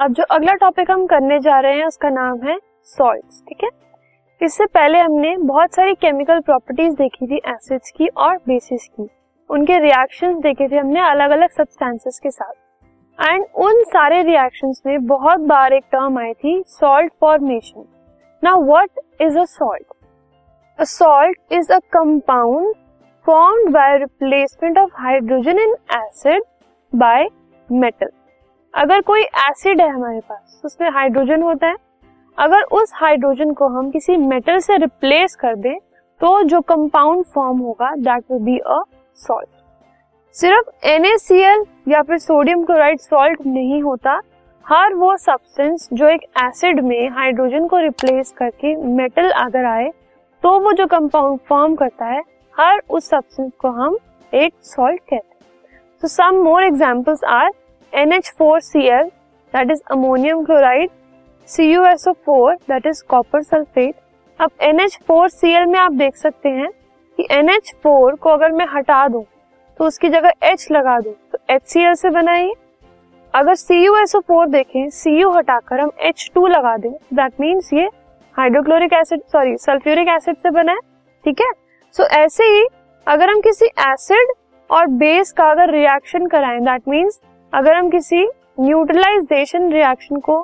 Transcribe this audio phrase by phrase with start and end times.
[0.00, 2.58] अब जो अगला टॉपिक हम करने जा रहे हैं, उसका नाम है
[2.88, 3.70] सॉल्ट्स ठीक है?
[4.40, 9.08] इससे पहले हमने बहुत सारी केमिकल प्रॉपर्टीज़ देखी थी एसिड्स की और बेसिस की।
[9.50, 12.52] उनके रिएक्शंस देखे थे हमने अलग अलग सब्सटेंसेस के साथ।
[13.18, 17.84] एंड उन सारे रिएक्शंस में बहुत बार एक टर्म आई थी salt formation
[18.42, 19.92] now what is a salt
[20.78, 22.74] a salt is a compound
[23.26, 26.42] formed by replacement of hydrogen in acid
[26.92, 27.28] by
[27.68, 28.10] metal
[28.74, 31.76] अगर कोई एसिड है हमारे पास, उसमें हाइड्रोजन होता है,
[32.38, 35.76] अगर उस हाइड्रोजन को हम किसी मेटल से रिप्लेस कर दें
[36.20, 38.80] तो जो कंपाउंड फॉर्म होगा that will be a
[39.18, 39.48] salt
[40.34, 44.20] सिर्फ़ NaCl या फिर सोडियम क्लोराइड सॉल्ट नहीं होता,
[44.66, 49.90] हर वो सब्सटेंस जो एक एसिड में हाइड्रोजन को रिप्लेस करके मेटल अगर आए
[50.42, 52.20] तो वो जो कंपाउंड फॉर्म करता है,
[52.54, 53.96] हर उस सब्सटेंस को हम
[54.32, 55.38] एक सॉल्ट कहते हैं.
[56.02, 57.50] So some more examples are
[57.92, 59.10] NH4Cl
[59.54, 60.90] that is ammonium chloride,
[61.48, 63.94] CuSO4 that is copper sulfate.
[64.40, 66.68] अब NH4Cl में आप देख सकते हैं
[67.18, 69.24] कि NH4 को अगर मैं हटा दूँ
[69.80, 72.52] तो उसकी जगह H लगा दूँ तो HCl से बना है
[73.34, 77.88] अगर CuSO4 देखें Cu हटाकर हम H2 लगा दें दैट मीन्स ये
[78.36, 80.80] hydrochloric acid sorry sulphuric acid से बना है
[81.24, 81.50] ठीक है
[81.94, 82.66] सो so, ऐसे ही
[83.06, 84.32] अगर हम किसी एसिड
[84.70, 87.20] और बेस का अगर रिएक्शन कराएँ दैट मीन्स
[87.52, 88.22] अगर हम किसी
[88.60, 90.40] न्यूट्रलाइजेशन रिएक्शन को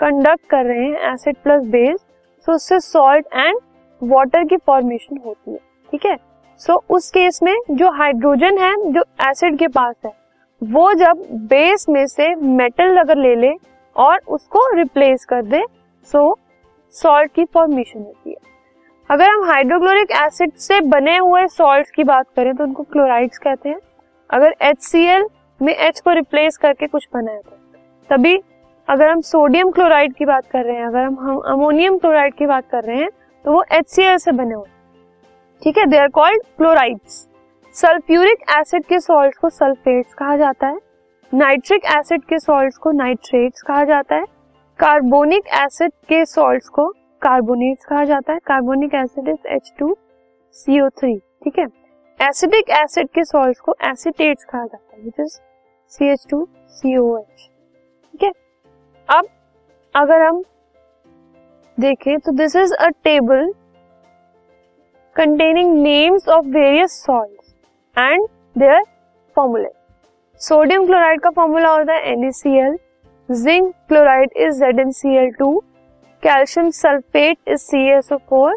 [0.00, 1.98] कंडक्ट कर रहे हैं एसिड प्लस बेस
[2.46, 3.58] तो उससे सॉल्ट एंड
[4.02, 5.58] वाटर की फॉर्मेशन होती है,
[5.92, 6.16] ठीक है?
[6.60, 10.12] सो उस केस में जो हाइड्रोजन है, जो एसिड के पास है,
[10.62, 13.52] वो जब बेस में से मेटल अगर ले ले
[13.96, 15.64] और उसको रिप्लेस कर दे
[16.12, 16.36] सो
[16.94, 18.36] सॉल्ट की फॉर्मेशन होती है।
[19.10, 23.68] अगर हम हाइड्रोक्लोरिक एसिड से बने हुए सॉल्ट की बात करें तो उनको क्लोराइड्स कहते
[23.68, 23.78] हैं।
[24.30, 24.82] अगर एच
[25.60, 27.56] में एच को रिप्लेस करके कुछ बनाया था।
[28.10, 28.36] तभी
[28.88, 32.46] अगर हम सोडियम क्लोराइड की बात कर रहे हैं, अगर हम हम अमोनियम क्लोराइड की
[32.46, 33.10] बात कर रहे हैं
[33.44, 33.88] तो वो एच
[34.18, 34.68] से बने हुए
[35.62, 35.86] ठीक है?
[35.86, 37.26] They are called chlorides
[37.74, 40.78] sulphuric acid के सॉल्ट को सल्फेट्स कहा जाता है।
[41.32, 44.24] नाइट्रिक एसिड के सॉल्ट्स को नाइट्रेट्स कहा जाता है।
[44.78, 46.88] कार्बोनिक एसिड के सॉल्ट को
[47.22, 49.96] कार्बोनेट्स कहा जाता है। Carbonic acid is H two
[50.56, 51.66] CO three ठीक है?
[52.20, 55.38] एसिडिक एसिड के सॉल्ट्स को एसिटेट्स कहा जाता है which is
[55.92, 57.48] C H two C O H
[58.14, 58.32] ठीक है?
[59.08, 59.26] अब,
[59.94, 60.42] अगर हम
[61.78, 63.52] देखें तो this is a table
[65.16, 67.54] containing names of various salts
[67.96, 68.82] and their
[69.36, 69.68] formulae
[70.40, 72.76] sodium chloride का फॉर्मूला होता है NaCl
[73.28, 75.60] zinc chloride is ZnCl2
[76.22, 78.54] calcium sulphate is CaSO4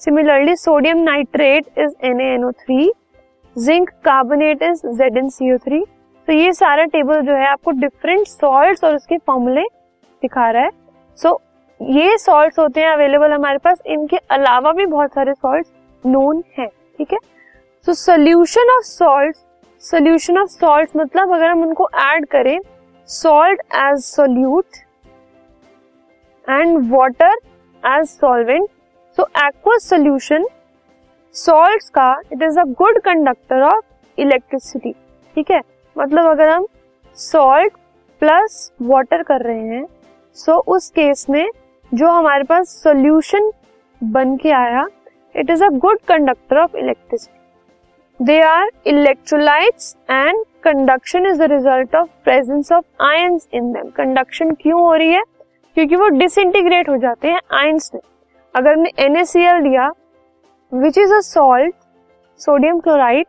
[0.00, 2.88] similarly sodium nitrate is NaNO3
[3.56, 5.82] zinc carbonate is ZnCO3
[6.30, 9.62] तो ये सारा table जो है आपको different salts और उसके फॉर्मूले
[10.22, 10.70] दिखा रहा है।
[11.18, 15.70] सो so, ये सॉल्ट्स होते हैं अवेलेबल हमारे पास। इनके अलावा भी बहुत सारे सॉल्ट्स
[16.04, 17.18] नोन है ठीक है?
[17.86, 19.36] So solution of salt
[19.82, 22.58] solution of salt मतलब अगर हम उनको ऐड करें
[23.08, 24.76] salt as solute
[26.44, 27.36] and water
[27.82, 28.68] as solvent
[29.18, 30.46] so aqueous solution
[31.34, 33.84] salt का it is a good conductor of
[34.18, 34.92] electricity
[35.36, 35.60] ठीक है?
[35.96, 36.66] मतलब अगर हम
[37.14, 37.72] सॉल्ट
[38.20, 39.86] प्लस वाटर कर रहे हैं
[40.34, 41.48] सो so उस केस में
[41.94, 43.50] जो हमारे पास सोल्यूशन
[44.04, 44.86] बन के आया
[45.36, 51.96] it is a good conductor of electricity they are electrolytes and conduction is the result
[51.96, 55.22] of presence of ions in them conduction क्यों हो रही है?
[55.74, 58.00] क्योंकि वो डिसइंटीग्रेट हो जाते हैं आयंस में
[58.54, 59.92] अगर हमने NaCl दिया
[60.72, 61.74] which is a salt
[62.40, 63.26] sodium chloride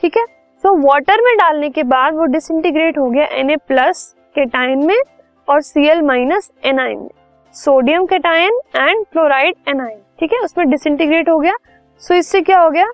[0.00, 0.41] ठीक है?
[0.62, 5.00] सो so, वाटर में डालने के बाद वो डिसइंटीग्रेट हो गया Na प्लस केटाइन में
[5.48, 7.10] और सी एल माइनस एनाइन में.
[7.54, 10.38] Sodium cation and chloride anion ठीक है?
[10.38, 11.54] उसमें डिसइंटीग्रेट हो गया.
[12.02, 12.86] सो so, इससे क्या हो गया?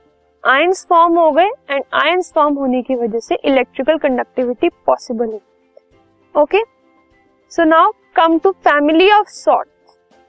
[0.44, 5.40] आयंस फॉर्म हो गए एंड आयंस फॉर्म होने की वजह से इलेक्ट्रिकल कंडक्टिविटी पॉसिबल है.
[6.34, 6.62] Okay
[7.52, 9.68] so now come to family of salt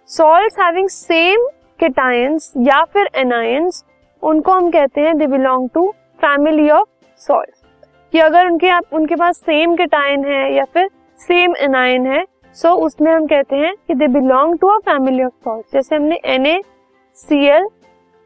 [0.09, 1.47] salts having same
[1.79, 3.83] cations या फिर एनायंस
[4.23, 5.91] उनको हम कहते हैं they belong to
[6.21, 6.87] family of
[7.19, 10.89] salt कि अगर उनके आप, उनके पास सेम केटाइन है या फिर
[11.19, 12.23] सेम एनाइन है
[12.55, 15.95] सो so उसमें हम कहते हैं कि they belong to a family of salt जैसे
[15.95, 17.67] हमने NaCl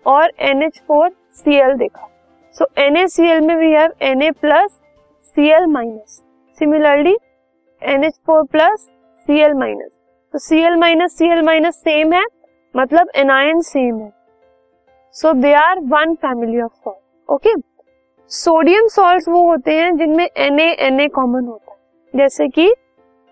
[0.05, 2.07] और NH4Cl देखा।
[2.55, 4.79] सो so NaCl में we have Na plus
[5.35, 6.21] Cl minus
[6.59, 7.15] similarly
[7.81, 8.87] NH4 plus
[9.27, 9.91] Cl minus
[10.33, 12.23] तो Cl minus Cl minus same है
[12.75, 14.11] मतलब एनायन सेम है।
[15.15, 17.55] So they are one family of salt okay
[18.33, 21.77] sodium salt वो होते हैं जिनमें Na Na common होता है।
[22.13, 22.73] जैसे कि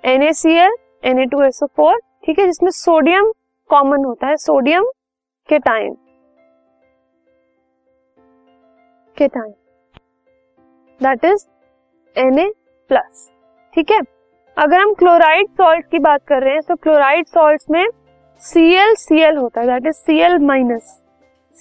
[0.03, 3.31] NA CL N A two NaCl Na2SO4 ठीक है, जिसमें सोडियम
[3.69, 4.83] कॉमन होता है, sodium
[5.49, 5.97] cation
[9.17, 9.53] cation
[11.01, 11.45] that is
[12.15, 12.47] Na
[12.89, 13.31] plus
[13.75, 13.99] ठीक है?
[14.57, 17.85] अगर हम क्लोराइड सॉल्ट की बात कर रहे हैं तो क्लोराइड सॉल्ट में
[18.43, 21.03] Cl Cl होता है that is Cl minus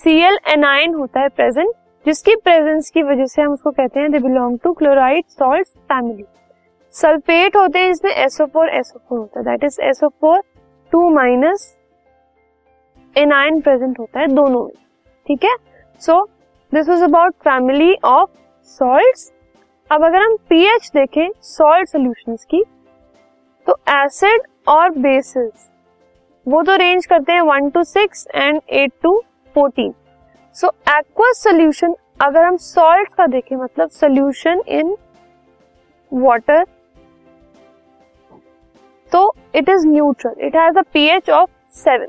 [0.07, 1.75] Cl anion होता है प्रेजेंट
[2.07, 6.25] जिसकी प्रेजेंस की वजह से हम उसको कहते हैं they belong to chloride salt family
[6.95, 9.45] sulphate होते हैं जिसमें SO4 SO4 होता है.
[9.45, 10.41] That is SO4
[10.93, 11.77] 2 minus
[13.17, 14.73] anion present होता है दोनों में.
[15.27, 15.57] ठीक है?
[16.03, 16.25] So
[16.73, 18.31] this was about family of
[18.71, 19.31] salts
[19.91, 22.63] अब अगर हम पीएच देखें सॉल्ट सॉल्यूशंस की
[23.67, 25.69] तो एसिड और बेसिस
[26.47, 29.19] वो तो रेंज करते हैं one to six and eight to
[29.55, 29.93] fourteen
[30.57, 34.97] so aqueous solution अगर हम सॉल्ट का देखें मतलब सोल्यूशन इन
[36.13, 36.65] वाटर
[39.13, 42.07] तो it is neutral it has a pH of seven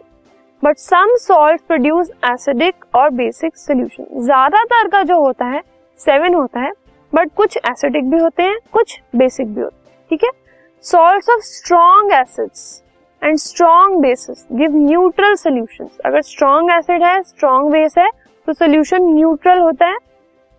[0.64, 5.62] but some salt produce acidic और बेसिक सोल्यूशन ज़्यादातर का जो होता है
[6.00, 6.72] सेवन होता है
[7.14, 10.30] बट कुछ एसिडिक भी होते हैं, कुछ बेसिक भी होते हैं, ठीक है?
[10.86, 12.62] Salts of strong acids
[13.22, 18.10] and strong bases give neutral solution अगर स्ट्रॉन्ग एसिड है स्ट्रॉन्ग बेस है
[18.48, 19.98] तो सोल्यूशन न्यूट्रल होता है।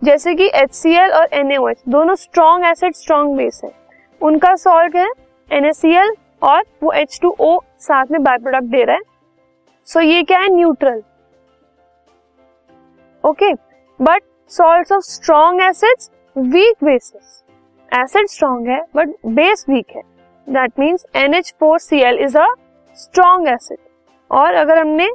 [0.03, 3.70] जैसे कि एच सी एल और NaOH दोनों स्ट्रॉन्ग एसिड स्ट्रॉन्ग बेस है।
[4.20, 5.09] उनका सॉल्ट है
[5.50, 9.03] NaCl और वो H2O साथ में बाय प्रोडक्ट दे रहा है।
[9.88, 10.49] सो so, ये क्या है?
[10.49, 11.03] Neutral
[13.25, 13.53] okay
[14.00, 14.23] but
[14.53, 17.43] salt of strong acids weak bases
[17.93, 20.03] acid strong है बट बेस वीक है।
[20.48, 22.46] That means NH4Cl is a
[22.98, 23.78] strong acid
[24.30, 25.08] और अगर हमने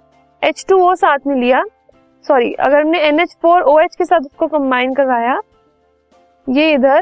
[0.43, 1.63] H2O साथ में लिया
[2.27, 5.39] सॉरी अगर हमने NH4OH के साथ उसको कंबाइन करवाया
[6.49, 7.01] ये इधर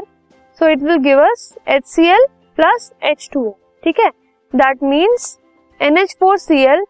[0.58, 2.26] so it will give us HCl
[2.56, 3.52] plus H2O
[3.84, 4.10] ठीक है?
[4.54, 5.38] That means
[5.82, 6.84] NH4Cl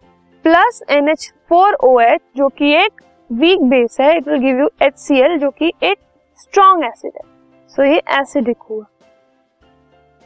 [0.45, 3.03] plus NH4OH जो कि एक
[3.33, 5.99] वीक बेस है it will give you H C L जो कि एक
[6.37, 7.23] स्ट्रॉन्ग एसिड है.
[7.69, 8.85] सो so, ये एसिडिक हुआ।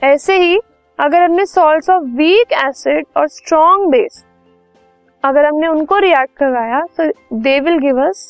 [0.03, 0.61] ऐसे ही
[1.01, 4.25] अगर हमने सॉल्ट ऑफ़ वीक एसिड और स्ट्रॉन्ग बेस
[5.25, 7.11] अगर हमने उनको रिएक्ट करवाया तो
[7.43, 8.23] they will give us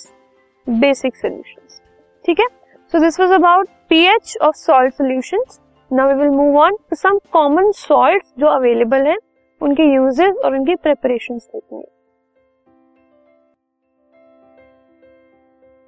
[0.67, 1.79] basic solution
[2.25, 2.47] ठीक है?
[2.93, 5.43] So this was about pH of salt solution
[5.91, 9.17] now we will move on to some common salts जो अवेलेबल हैं,
[9.61, 12.00] उनके यूजेस और उनकी प्रेपरेशन देखेंगे